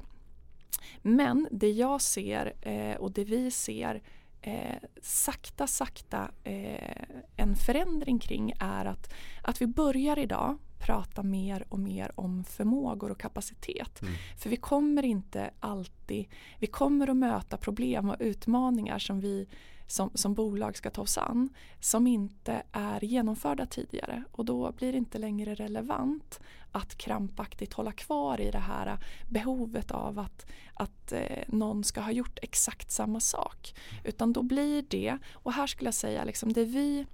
[1.01, 4.01] Men det jag ser eh, och det vi ser
[4.41, 7.03] eh, sakta, sakta eh,
[7.35, 13.11] en förändring kring är att, att vi börjar idag prata mer och mer om förmågor
[13.11, 14.01] och kapacitet.
[14.01, 14.13] Mm.
[14.37, 16.25] För vi kommer inte alltid,
[16.59, 19.47] vi kommer att möta problem och utmaningar som vi
[19.87, 24.91] som, som bolag ska ta oss an som inte är genomförda tidigare och då blir
[24.91, 26.39] det inte längre relevant
[26.71, 28.97] att krampaktigt hålla kvar i det här
[29.29, 33.73] behovet av att, att eh, någon ska ha gjort exakt samma sak.
[34.03, 37.05] Utan då blir det, och här skulle jag säga liksom det vi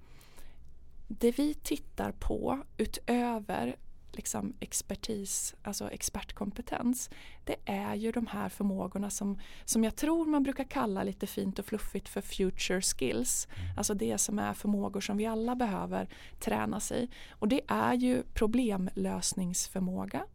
[1.08, 3.76] det vi tittar på utöver
[4.16, 7.10] liksom expertis, alltså expertkompetens,
[7.44, 11.58] det är ju de här förmågorna som, som jag tror man brukar kalla lite fint
[11.58, 13.48] och fluffigt för future skills.
[13.50, 13.78] Mm.
[13.78, 16.08] Alltså det som är förmågor som vi alla behöver
[16.40, 17.08] träna sig.
[17.30, 20.26] Och det är ju problemlösningsförmåga.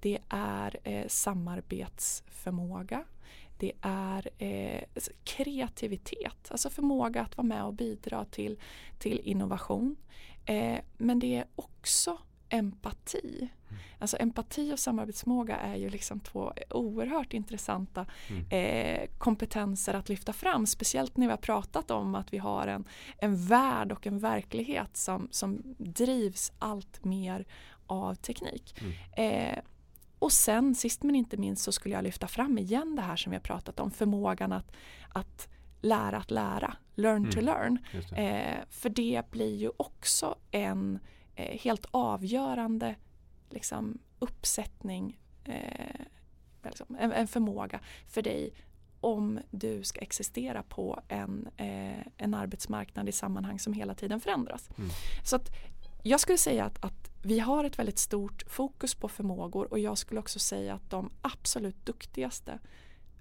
[0.00, 3.04] Det är eh, samarbetsförmåga.
[3.58, 4.80] Det är eh,
[5.24, 8.58] kreativitet, alltså förmåga att vara med och bidra till,
[8.98, 9.96] till innovation.
[10.44, 13.48] Eh, men det är också empati.
[13.68, 13.82] Mm.
[13.98, 18.46] Alltså empati och samarbetsförmåga är ju liksom två oerhört intressanta mm.
[18.50, 20.66] eh, kompetenser att lyfta fram.
[20.66, 22.84] Speciellt när vi har pratat om att vi har en,
[23.18, 27.46] en värld och en verklighet som, som drivs allt mer
[27.86, 28.74] av teknik.
[28.80, 28.92] Mm.
[29.16, 29.58] Eh,
[30.18, 33.30] och sen sist men inte minst så skulle jag lyfta fram igen det här som
[33.30, 34.72] vi har pratat om, förmågan att,
[35.08, 35.48] att
[35.80, 37.30] lära att lära, learn Mm.
[37.30, 37.78] to learn.
[38.10, 38.16] Det.
[38.16, 40.98] Eh, för det blir ju också en
[41.34, 42.94] eh, helt avgörande
[43.50, 46.00] liksom, uppsättning, eh,
[46.64, 48.54] liksom, en, en förmåga för dig
[49.00, 54.70] om du ska existera på en, eh, en arbetsmarknad i sammanhang som hela tiden förändras.
[54.78, 54.90] Mm.
[55.24, 55.50] Så att
[56.08, 59.98] jag skulle säga att, att vi har ett väldigt stort fokus på förmågor och jag
[59.98, 62.58] skulle också säga att de absolut duktigaste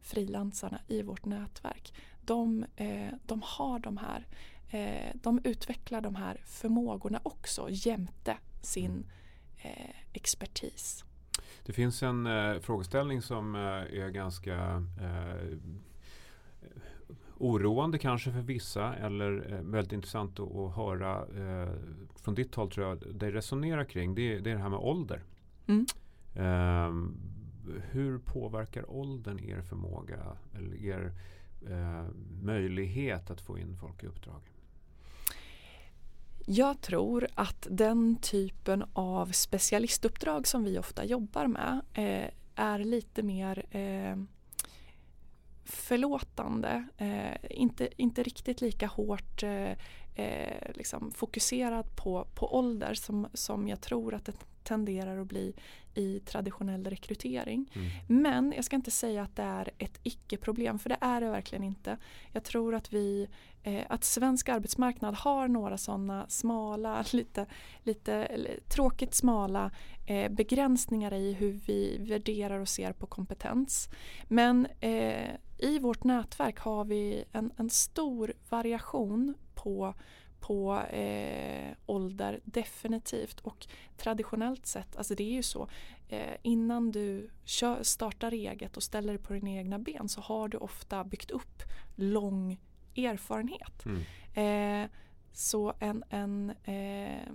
[0.02, 4.28] frilansarna i vårt nätverk de, eh, de har de här
[4.70, 9.06] eh, de utvecklar de här förmågorna också jämte sin
[9.58, 11.06] eh, expertis.
[11.66, 15.58] Det finns en eh, frågeställning som eh, är ganska eh,
[17.38, 21.74] oroande kanske för vissa eller eh, väldigt intressant att, att höra eh,
[22.16, 24.16] från ditt håll tror jag dig resonera kring.
[24.16, 25.24] Det, det är det här med ålder.
[25.68, 25.86] Mm.
[26.36, 27.18] Ehm,
[27.92, 30.20] hur påverkar åldern er förmåga
[30.54, 31.14] eller er
[31.70, 32.06] eh,
[32.42, 34.42] möjlighet att få in folk i uppdrag?
[36.48, 43.24] Jag tror att den typen av specialistuppdrag som vi ofta jobbar med eh, är lite
[43.24, 44.16] mer eh,
[45.66, 49.72] förlåtande, eh, inte, inte riktigt lika hårt eh,
[50.16, 55.54] eh, liksom fokuserad på, på ålder som, som jag tror att det tenderar att bli
[55.94, 57.72] i traditionell rekrytering.
[57.74, 58.22] Mm.
[58.24, 61.64] Men jag ska inte säga att det är ett icke-problem för det är det verkligen
[61.64, 61.98] inte.
[62.32, 63.28] Jag tror att vi
[63.66, 67.46] Eh, att svensk arbetsmarknad har några sådana smala, lite,
[67.84, 68.28] lite
[68.70, 69.72] tråkigt smala
[70.06, 73.90] eh, begränsningar i hur vi värderar och ser på kompetens.
[74.28, 79.94] Men eh, i vårt nätverk har vi en, en stor variation på
[80.40, 85.68] på eh, ålder definitivt och traditionellt sett, alltså det är ju så
[86.10, 90.48] eh, innan du kör, startar eget och ställer dig på dina egna ben så har
[90.48, 91.64] du ofta byggt upp
[91.96, 92.58] lång
[92.96, 93.86] erfarenhet.
[93.86, 94.02] Mm.
[94.34, 94.90] Eh,
[95.32, 97.28] så en, en, eh,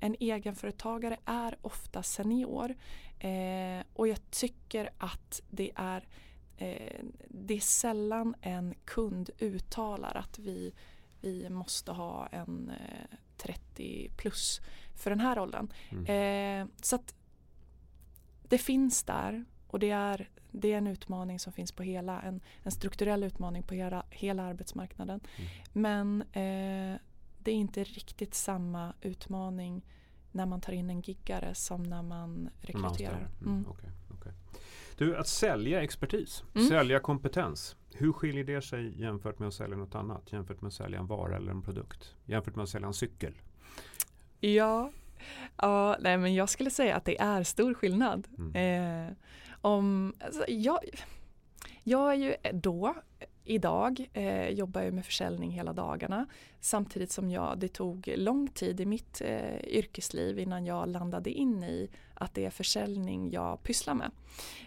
[0.00, 2.74] en egenföretagare är ofta senior
[3.18, 6.06] eh, och jag tycker att det är
[6.56, 10.72] eh, det är sällan en kund uttalar att vi,
[11.20, 14.60] vi måste ha en eh, 30 plus
[14.94, 15.72] för den här åldern.
[15.90, 16.04] Mm.
[16.06, 17.14] Eh, så att
[18.48, 22.40] det finns där och det är, det är en utmaning som finns på hela, en,
[22.62, 25.20] en strukturell utmaning på hela, hela arbetsmarknaden.
[25.36, 25.50] Mm.
[25.72, 27.00] Men eh,
[27.38, 29.82] det är inte riktigt samma utmaning
[30.32, 33.28] när man tar in en giggare som när man rekryterar.
[33.40, 33.52] Mm.
[33.52, 33.66] Mm.
[33.68, 34.32] okej, okej.
[34.98, 36.68] Du, att sälja expertis, Mm.
[36.68, 37.76] sälja kompetens.
[37.94, 40.32] Hur skiljer det sig jämfört med att sälja något annat?
[40.32, 42.14] Jämfört med att sälja en vara eller en produkt?
[42.24, 43.34] Jämfört med att sälja en cykel?
[44.40, 44.90] Ja,
[45.56, 48.28] ja nej, men jag skulle säga att det är stor skillnad.
[48.38, 49.08] Mm.
[49.08, 49.16] Eh,
[49.64, 50.78] om, alltså, jag,
[51.82, 52.94] jag är ju då,
[53.44, 56.26] idag, eh, jobbar jag med försäljning hela dagarna.
[56.60, 61.62] Samtidigt som jag, det tog lång tid i mitt eh, yrkesliv innan jag landade in
[61.62, 64.10] i att det är försäljning jag pysslar med.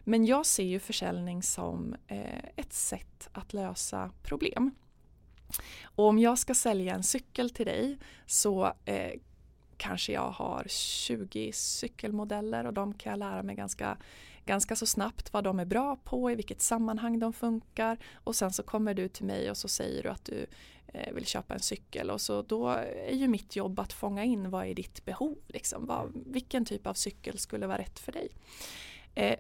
[0.04, 4.72] Men jag ser ju försäljning som eh, ett sätt att lösa problem.
[5.84, 9.20] Och om jag ska sälja en cykel till dig så eh,
[9.78, 13.98] kanske jag har 20 cykelmodeller och de kan jag lära mig ganska,
[14.48, 18.54] ganska så snabbt vad de är bra på, i vilket sammanhang de funkar och sen
[18.54, 20.46] så kommer du till mig och så säger du att du
[20.88, 24.50] eh, vill köpa en cykel och så då är ju mitt jobb att fånga in
[24.50, 28.30] vad är ditt behov, liksom, vad, vilken typ av cykel skulle vara rätt för dig.
[29.16, 29.40] Eh,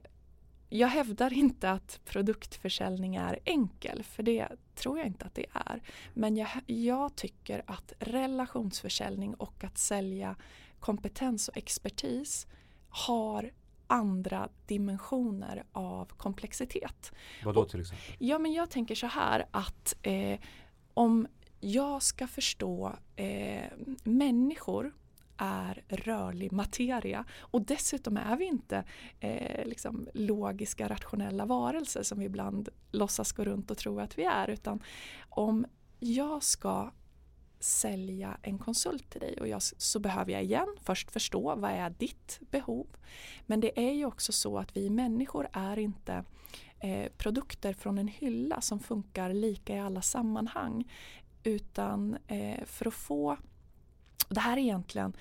[0.69, 5.81] jag hävdar inte att produktförsäljning är enkel, för det tror jag inte att det är.
[6.13, 10.35] Men jag, jag tycker att relationsförsäljning och att sälja
[10.79, 12.47] kompetens och expertis
[12.89, 13.51] har
[13.87, 17.11] andra dimensioner av komplexitet.
[17.45, 18.05] Vad då Och- till exempel?
[18.19, 20.39] Ja, men jag tänker så här att eh,
[20.93, 21.27] om
[21.59, 23.63] jag ska förstå eh,
[24.03, 24.93] människor
[25.37, 28.83] är rörlig materia och dessutom är vi inte
[29.19, 34.23] eh, liksom logiska rationella varelser som vi ibland låtsas gå runt och tro att vi
[34.23, 34.83] är utan
[35.29, 35.65] om
[35.99, 36.91] jag ska
[37.59, 41.89] sälja en konsult till dig och jag, så behöver jag igen först förstå vad är
[41.89, 42.87] ditt behov
[43.45, 46.23] men det är ju också så att vi människor är inte
[46.79, 50.91] eh, produkter från en hylla som funkar lika i alla sammanhang.
[51.43, 53.37] Utan eh, för att få,
[54.29, 55.13] det här är egentligen,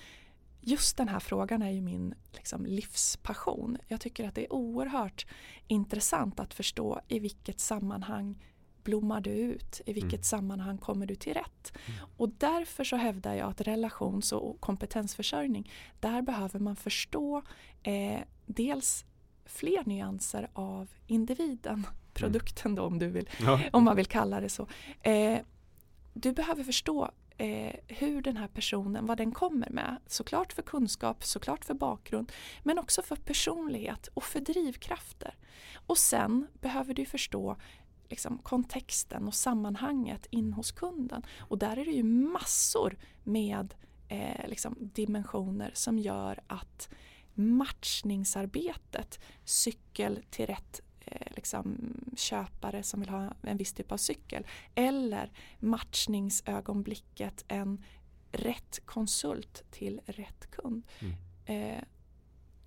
[0.61, 3.77] just den här frågan är ju min liksom, livspassion.
[3.87, 5.25] Jag tycker att det är oerhört
[5.67, 8.43] intressant att förstå i vilket sammanhang
[8.87, 9.81] blommar du ut?
[9.85, 10.23] I vilket Mm.
[10.23, 11.73] sammanhang kommer du till rätt?
[11.87, 11.99] Mm.
[12.17, 17.41] Och därför så hävdar jag att relations och kompetensförsörjning, där behöver man förstå
[17.83, 19.05] eh, dels
[19.45, 23.59] fler nyanser av individen produkten då om, du vill, Ja.
[23.73, 24.67] om man vill kalla det så.
[25.01, 25.39] Eh,
[26.13, 29.97] du behöver förstå eh, hur den här personen, vad den kommer med.
[30.07, 32.31] Såklart för kunskap, såklart för bakgrund,
[32.63, 35.35] men också för personlighet och för drivkrafter.
[35.87, 37.55] Och sen behöver du förstå
[38.09, 41.23] liksom, kontexten och sammanhanget in hos kunden.
[41.37, 43.73] Och där är det ju massor med
[44.07, 46.89] eh, liksom, dimensioner som gör att
[47.33, 51.77] matchningsarbetet, cykel till rätt eh, liksom,
[52.15, 57.83] köpare som vill ha en viss typ av cykel eller matchningsögonblicket en
[58.31, 61.15] rätt konsult till rätt kund Mm.
[61.45, 61.83] eh,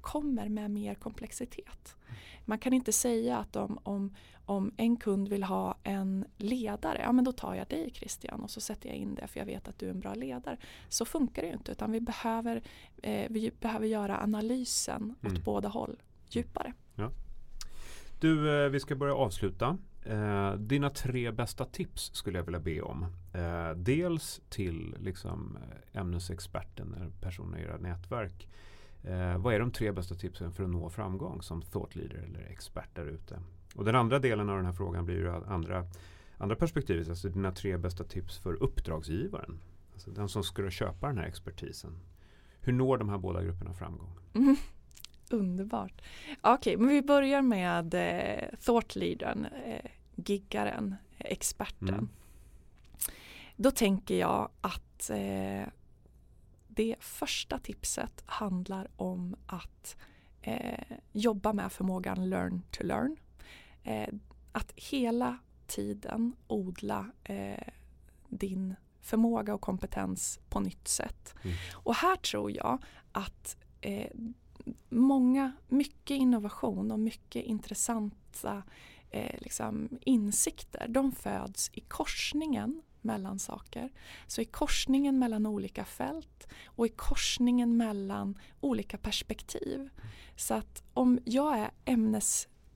[0.00, 1.96] kommer med mer komplexitet.
[2.44, 4.14] Man kan inte säga att om, om,
[4.50, 8.50] om en kund vill ha en ledare, ja men då tar jag dig Christian och
[8.50, 10.56] så sätter jag in det för jag vet att du är en bra ledare.
[10.88, 12.62] Så funkar det ju inte utan vi behöver,
[13.02, 15.42] eh, vi behöver göra analysen åt Mm.
[15.44, 15.96] båda håll
[16.30, 16.72] djupare.
[18.20, 19.78] Du, eh, vi ska börja avsluta.
[20.06, 23.06] Eh, dina tre bästa tips skulle jag vilja be om.
[23.34, 28.48] Eh, dels till liksom, eh, ämnesexperten eller personer i era nätverk.
[29.04, 32.40] Eh, vad är de tre bästa tipsen för att nå framgång som thought leader eller
[32.40, 33.40] expert där ute?
[33.74, 35.86] Och den andra delen av den här frågan blir ju andra,
[36.38, 37.08] andra perspektivet.
[37.08, 39.60] Alltså dina tre bästa tips för uppdragsgivaren.
[39.92, 41.98] Alltså den som ska köpa den här expertisen.
[42.60, 44.18] Hur når de här båda grupperna framgång?
[44.34, 44.56] Mm.
[45.30, 46.02] Underbart.
[46.40, 51.88] Okej, men vi börjar med eh, thought leadern, eh, giggaren, experten.
[51.88, 52.08] Mm.
[53.56, 55.68] Då tänker jag att eh,
[56.68, 59.96] det första tipset handlar om att
[60.42, 63.16] eh, jobba med förmågan learn to learn.
[63.84, 64.08] Eh,
[64.52, 67.68] att hela tiden odla eh,
[68.28, 71.34] din förmåga och kompetens på nytt sätt.
[71.42, 71.56] Mm.
[71.72, 72.78] Och här tror jag
[73.12, 74.10] att eh,
[74.88, 78.62] många, mycket innovation och mycket intressanta
[79.10, 83.92] eh, liksom insikter, de föds i korsningen mellan saker.
[84.26, 89.88] Så i korsningen mellan olika fält och i korsningen mellan olika perspektiv.
[90.36, 91.70] Så att om jag är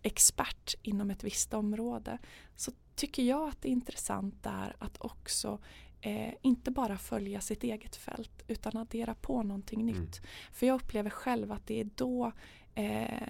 [0.05, 2.19] ämnesexpert inom ett visst område
[2.57, 5.59] så tycker jag att det är intressant där att också
[6.01, 9.95] eh, inte bara följa sitt eget fält utan addera på någonting Mm.
[9.95, 10.21] nytt.
[10.53, 12.33] För jag upplever själv att det är då
[12.75, 13.29] eh,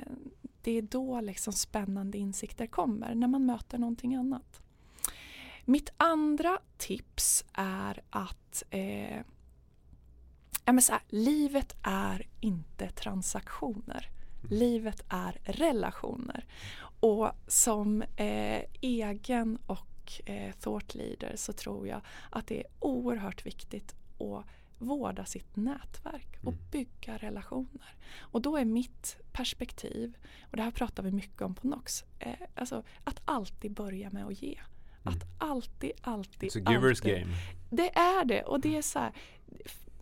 [0.62, 4.61] det är då liksom spännande insikter kommer, när man möter någonting annat.
[5.66, 9.18] Mitt andra tips är att eh,
[10.64, 14.11] ja, men så här, livet är inte transaktioner.
[14.51, 16.45] Livet är relationer.
[17.01, 23.47] Och som eh, egen och eh, thought leader så tror jag att det är oerhört
[23.47, 24.45] viktigt att
[24.78, 26.64] vårda sitt nätverk och Mm.
[26.70, 27.95] bygga relationer.
[28.20, 30.16] Och då är mitt perspektiv,
[30.51, 34.26] och det här pratar vi mycket om på NOX, eh, alltså att alltid börja med
[34.26, 34.59] att ge.
[35.03, 37.14] Att alltid, alltid, It's a giver's alltid.
[37.20, 37.32] game.
[37.70, 39.12] Det är det och det är så här,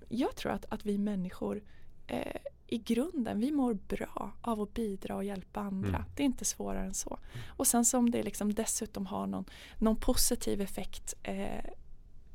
[0.09, 1.62] jag tror att, att vi människor
[2.07, 2.36] eh,
[2.73, 5.97] i grunden, vi mår bra av att bidra och hjälpa andra.
[5.97, 6.09] Mm.
[6.16, 7.18] Det är inte svårare än så.
[7.47, 9.45] Och sen som det liksom dessutom har någon,
[9.79, 11.64] någon positiv effekt eh,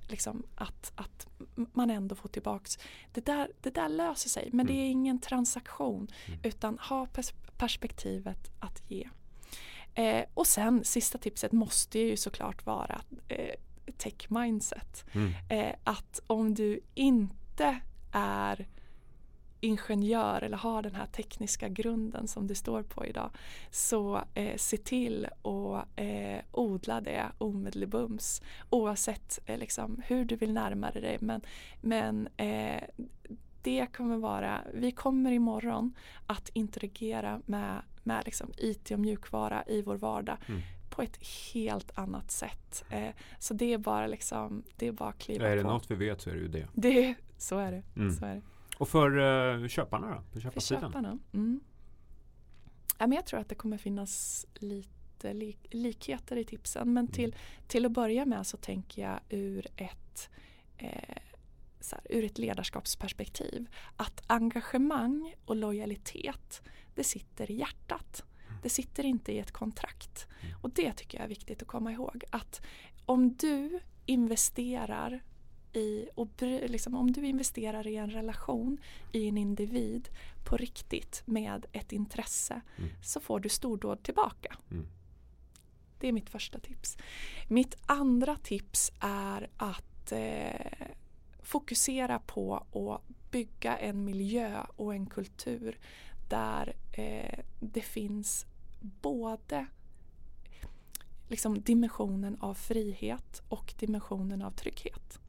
[0.08, 2.80] liksom att, att man ändå får tillbaks.
[3.14, 6.40] Det där, det där löser sig men det är ingen transaktion Mm.
[6.44, 9.10] utan ha pers perspektivet att ge.
[9.94, 13.56] Eh, och sen sista tipset måste ju såklart vara eh,
[13.98, 15.06] tech mindset.
[15.14, 15.34] Mm.
[15.50, 17.80] Eh, att om du inte
[18.12, 18.68] är
[19.60, 23.30] ingenjör eller har den här tekniska grunden som du står på idag
[23.72, 30.54] så eh, se till att eh, odla det omedelbums oavsett eh, liksom, hur du vill
[30.54, 31.42] närma dig men,
[31.82, 32.84] men eh,
[33.64, 35.94] det kommer vara, vi kommer imorgon
[36.28, 40.62] att interagera med, med liksom IT och mjukvara i vår vardag Mm.
[40.90, 41.20] på ett
[41.54, 42.84] helt annat sätt.
[42.90, 45.68] Eh, så det är bara liksom, det är bara att kliva Är det på.
[45.70, 46.68] något vi vet så är det ju det.
[46.74, 47.84] Det, så är det.
[47.96, 48.14] Mm.
[48.16, 48.42] Så är det.
[48.78, 50.24] Och för uh, köparna då?
[50.34, 50.82] För köparsidan?
[50.82, 51.20] köparna.
[51.34, 51.60] Mm.
[52.98, 56.94] Ja, men jag tror att det kommer finnas lite lik likheter i tipsen.
[56.94, 57.36] Men till,
[57.68, 60.30] till att börja med så tänker jag ur ett,
[60.78, 61.18] eh,
[61.80, 63.68] så här, ur ett ledarskapsperspektiv.
[63.96, 66.62] Att engagemang och lojalitet
[66.96, 68.24] det sitter i hjärtat.
[68.64, 70.28] Det sitter inte i ett kontrakt.
[70.62, 72.24] Och det tycker jag är viktigt att komma ihåg.
[72.30, 72.62] Att
[73.06, 75.24] om du investerar
[75.78, 78.78] i, och liksom, om du investerar i en relation,
[79.12, 80.10] i en individ
[80.44, 82.90] på riktigt med ett intresse Mm.
[83.04, 84.58] så får du stordåd tillbaka.
[84.72, 84.88] Mm.
[86.00, 86.98] Det är mitt första tips.
[87.48, 90.88] Mitt andra tips är att eh,
[91.44, 95.80] fokusera på att bygga en miljö och en kultur
[96.30, 98.46] där eh, det finns
[98.80, 99.68] både
[101.28, 105.20] liksom dimensionen av frihet och dimensionen av trygghet.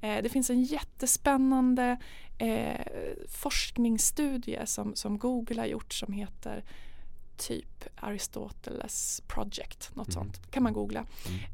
[0.00, 1.96] Eh, det finns en jättespännande
[2.38, 2.86] eh,
[3.28, 6.64] forskningsstudie som, som Google har gjort som heter
[7.38, 10.12] typ Aristoteles Project, något mm.
[10.12, 10.50] sånt.
[10.50, 11.06] kan man googla.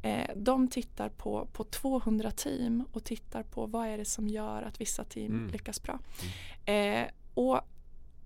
[0.03, 0.21] Mm.
[0.21, 4.63] Eh, de tittar på, på 200 team och tittar på vad är det som gör
[4.63, 5.51] att vissa team mm.
[5.51, 5.99] lyckas bra.
[6.67, 7.05] Mm.
[7.05, 7.61] Eh, och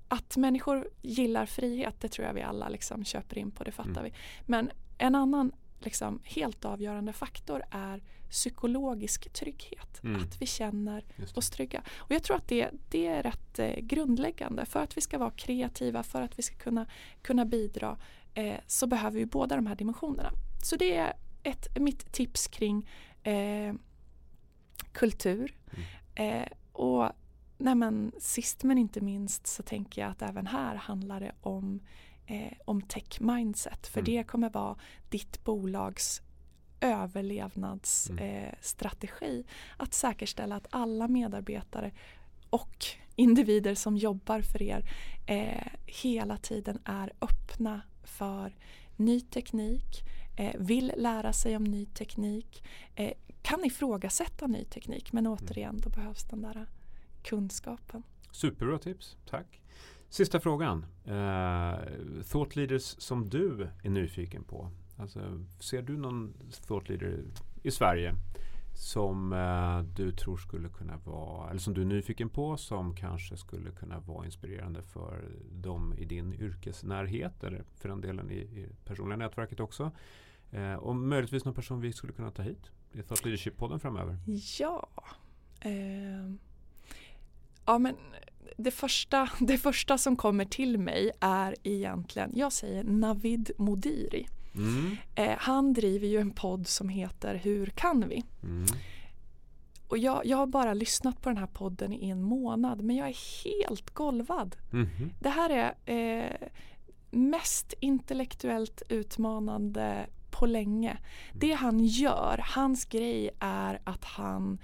[0.08, 3.90] att människor gillar frihet, det tror jag vi alla liksom köper in på, det fattar
[3.90, 4.04] mm.
[4.04, 4.12] vi.
[4.46, 10.04] Men en annan liksom, helt avgörande faktor är psykologisk trygghet.
[10.04, 10.22] Mm.
[10.22, 11.04] Att vi känner
[11.34, 11.82] oss trygga.
[11.96, 14.64] Och jag tror att det, det är rätt eh, grundläggande.
[14.64, 16.86] För att vi ska vara kreativa, för att vi ska kunna,
[17.22, 17.98] kunna bidra
[18.34, 20.30] eh, så behöver vi båda de här dimensionerna.
[20.64, 22.88] Så det är ett, mitt tips kring
[23.22, 23.74] eh,
[24.92, 25.56] kultur.
[25.70, 26.42] Mm.
[26.42, 27.12] Eh, och
[27.58, 31.80] nej men, sist men inte minst så tänker jag att även här handlar det om
[32.28, 33.86] eh, om tech mindset.
[33.86, 34.04] För mm.
[34.04, 34.76] det kommer vara
[35.08, 36.22] ditt bolags
[36.80, 39.26] överlevnadsstrategi.
[39.26, 39.38] Mm.
[39.38, 39.44] Eh,
[39.76, 41.92] att säkerställa att alla medarbetare
[42.50, 42.84] och
[43.16, 44.90] individer som jobbar för er
[45.26, 48.56] eh, hela tiden är öppna för
[48.96, 50.02] ny teknik,
[50.36, 52.64] eh, vill lära sig om ny teknik,
[52.94, 53.12] eh,
[53.42, 55.38] kan ifrågasätta ny teknik men mm.
[55.38, 56.66] återigen då behövs den där
[57.22, 58.02] kunskapen.
[58.32, 59.60] Superbra tips, tack.
[60.10, 60.86] Sista frågan.
[61.06, 64.70] Uh, thought leaders som du är nyfiken på.
[64.98, 66.34] Alltså, ser du någon
[66.66, 67.24] thought leader
[67.62, 68.14] i Sverige
[68.74, 73.36] som eh, du tror skulle kunna vara, eller som du är nyfiken på som kanske
[73.36, 78.68] skulle kunna vara inspirerande för dem i din yrkesnärhet eller för den delen i, i
[78.84, 79.90] personliga nätverket också.
[80.50, 84.16] Eh, och möjligtvis någon person vi skulle kunna ta hit i Thought Leadership-podden framöver.
[84.58, 84.88] Ja.
[85.60, 86.38] Ehm,
[87.66, 87.96] ja men
[88.56, 94.26] det första, det första som kommer till mig är egentligen, jag säger Navid Modiri.
[94.58, 94.96] Mm.
[95.14, 98.24] Eh, han driver ju en podd som heter Hur kan vi?
[98.42, 98.66] Mm.
[99.88, 103.08] Och jag, jag har bara lyssnat på den här podden i en månad men jag
[103.08, 104.56] är helt golvad.
[104.72, 104.88] Mm.
[105.20, 106.48] Det här är eh,
[107.10, 110.90] mest intellektuellt utmanande på länge.
[110.90, 111.02] Mm.
[111.32, 114.58] Det han gör, hans grej är att han,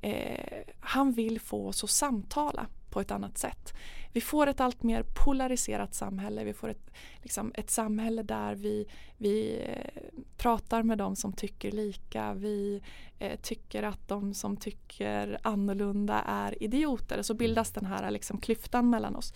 [0.00, 3.74] eh, han vill få oss att samtala på ett annat sätt.
[4.12, 6.44] Vi får ett allt mer polariserat samhälle.
[6.44, 6.90] Vi får ett,
[7.22, 8.86] liksom, ett samhälle där vi,
[9.16, 10.02] vi eh,
[10.36, 12.34] pratar med de som tycker lika.
[12.34, 12.82] Vi
[13.18, 17.22] eh, tycker att de som tycker annorlunda är idioter.
[17.22, 19.32] Så bildas den här liksom, klyftan mellan oss.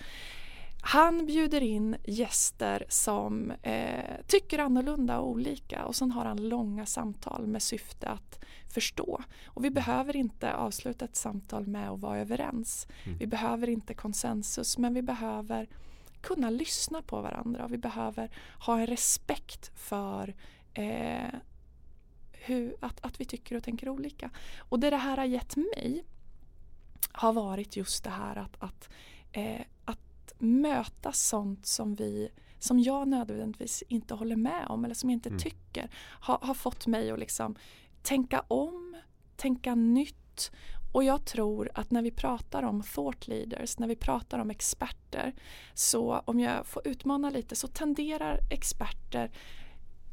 [0.84, 6.86] Han bjuder in gäster som eh, tycker annorlunda och olika och sen har han långa
[6.86, 9.22] samtal med syfte att förstå.
[9.46, 12.86] Och vi behöver inte avsluta ett samtal med att vara överens.
[13.04, 13.18] Mm.
[13.18, 15.68] Vi behöver inte konsensus men vi behöver
[16.20, 20.34] kunna lyssna på varandra och vi behöver ha en respekt för
[20.74, 21.34] eh,
[22.32, 24.30] hur, att, att vi tycker och tänker olika.
[24.58, 26.04] Och det det här har gett mig
[27.12, 28.88] har varit just det här att, att,
[29.32, 30.11] eh, att
[30.42, 35.28] möta sånt som vi som jag nödvändigtvis inte håller med om eller som jag inte
[35.28, 35.40] mm.
[35.40, 35.90] tycker
[36.20, 37.56] har, har fått mig att liksom
[38.02, 38.96] tänka om,
[39.36, 40.50] tänka nytt
[40.92, 45.34] och jag tror att när vi pratar om thought leaders, när vi pratar om experter
[45.74, 49.30] så om jag får utmana lite så tenderar experter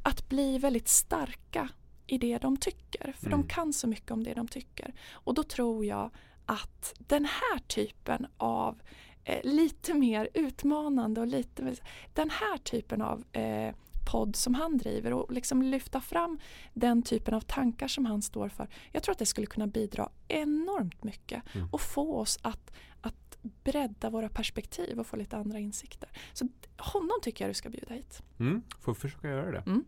[0.03, 1.69] att bli väldigt starka
[2.07, 3.13] i det de tycker.
[3.17, 3.41] För mm.
[3.41, 4.93] de kan så mycket om det de tycker.
[5.11, 6.11] Och då tror jag
[6.45, 8.81] att den här typen av
[9.29, 11.75] eh, lite mer utmanande och lite
[12.13, 13.75] den här typen av eh,
[14.11, 16.39] podd som han driver och liksom lyfta fram
[16.73, 18.67] den typen av tankar som han står för.
[18.91, 21.67] Jag tror att det skulle kunna bidra enormt mycket mm.
[21.71, 22.71] och få oss att,
[23.01, 26.09] att bredda våra perspektiv och få lite andra insikter.
[26.33, 28.23] Så honom tycker jag du ska bjuda hit.
[28.39, 29.63] Mm, får försöka göra det.
[29.65, 29.85] Mm.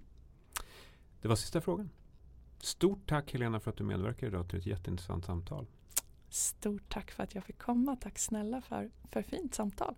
[1.22, 1.89] Det var sista frågan.
[2.60, 5.68] Stort tack Helena för att du medverkar idag till ett jätteintressant samtal.
[6.32, 7.96] Stort tack för att jag fick komma.
[7.96, 9.96] Tack snälla för, för fint samtal.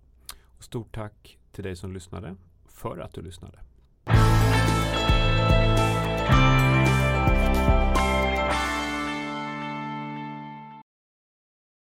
[0.58, 3.60] Och stort tack till dig som lyssnade för att du lyssnade.